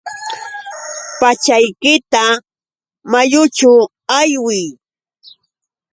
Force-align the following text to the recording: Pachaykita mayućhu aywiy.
Pachaykita 1.19 2.23
mayućhu 3.11 3.73
aywiy. 4.19 4.67